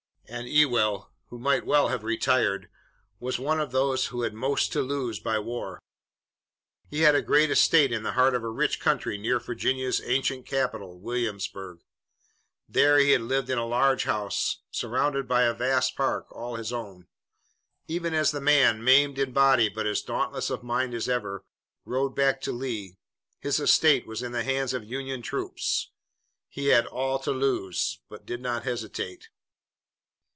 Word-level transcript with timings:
And 0.33 0.47
Ewell, 0.47 1.11
who 1.27 1.37
might 1.37 1.65
well 1.65 1.89
have 1.89 2.05
retired, 2.05 2.69
was 3.19 3.37
one 3.37 3.59
of 3.59 3.73
those 3.73 4.07
who 4.07 4.21
had 4.21 4.33
most 4.33 4.71
to 4.71 4.81
lose 4.81 5.19
by 5.19 5.37
war. 5.39 5.81
He 6.89 7.01
had 7.01 7.15
a 7.15 7.21
great 7.21 7.51
estate 7.51 7.91
in 7.91 8.03
the 8.03 8.13
heart 8.13 8.33
of 8.33 8.41
a 8.41 8.47
rich 8.49 8.79
country 8.79 9.17
near 9.17 9.39
Virginia's 9.41 10.01
ancient 10.01 10.45
capital, 10.45 10.97
Williamsburg. 10.97 11.81
There 12.69 12.97
he 12.97 13.11
had 13.11 13.23
lived 13.23 13.49
in 13.49 13.57
a 13.57 13.67
large 13.67 14.05
house, 14.05 14.61
surrounded 14.71 15.27
by 15.27 15.41
a 15.41 15.53
vast 15.53 15.97
park, 15.97 16.27
all 16.31 16.55
his 16.55 16.71
own. 16.71 17.07
Even 17.89 18.13
as 18.13 18.31
the 18.31 18.39
man, 18.39 18.81
maimed 18.81 19.19
in 19.19 19.33
body 19.33 19.67
but 19.67 19.85
as 19.85 20.01
dauntless 20.01 20.49
of 20.49 20.63
mind 20.63 20.93
as 20.93 21.09
ever, 21.09 21.43
rode 21.83 22.15
back 22.15 22.39
to 22.43 22.53
Lee, 22.53 22.95
his 23.41 23.59
estate 23.59 24.07
was 24.07 24.23
in 24.23 24.31
the 24.31 24.45
hands 24.45 24.73
of 24.73 24.85
Union 24.85 25.21
troops. 25.21 25.91
He 26.47 26.67
had 26.67 26.85
all 26.87 27.19
to 27.19 27.31
lose, 27.31 27.99
but 28.07 28.25
did 28.25 28.39
not 28.41 28.63
hesitate. 28.63 29.27